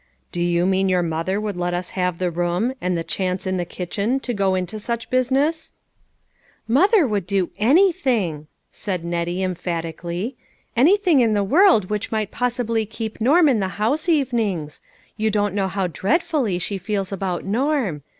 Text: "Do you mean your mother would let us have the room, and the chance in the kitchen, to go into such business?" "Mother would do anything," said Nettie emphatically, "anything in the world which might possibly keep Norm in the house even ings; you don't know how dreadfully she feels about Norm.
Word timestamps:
"Do 0.31 0.41
you 0.41 0.65
mean 0.65 0.89
your 0.89 1.03
mother 1.03 1.39
would 1.39 1.55
let 1.55 1.75
us 1.75 1.91
have 1.91 2.17
the 2.17 2.31
room, 2.31 2.73
and 2.81 2.97
the 2.97 3.03
chance 3.03 3.45
in 3.45 3.57
the 3.57 3.65
kitchen, 3.65 4.19
to 4.21 4.33
go 4.33 4.55
into 4.55 4.79
such 4.79 5.11
business?" 5.11 5.73
"Mother 6.67 7.05
would 7.05 7.27
do 7.27 7.51
anything," 7.59 8.47
said 8.71 9.05
Nettie 9.05 9.43
emphatically, 9.43 10.35
"anything 10.75 11.19
in 11.19 11.33
the 11.33 11.43
world 11.43 11.91
which 11.91 12.11
might 12.11 12.31
possibly 12.31 12.83
keep 12.83 13.21
Norm 13.21 13.47
in 13.47 13.59
the 13.59 13.67
house 13.77 14.09
even 14.09 14.39
ings; 14.39 14.81
you 15.17 15.29
don't 15.29 15.53
know 15.53 15.67
how 15.67 15.85
dreadfully 15.85 16.57
she 16.57 16.79
feels 16.79 17.11
about 17.11 17.45
Norm. 17.45 18.01